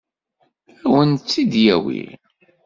[0.83, 2.01] Ad wen-tt-id-yawi?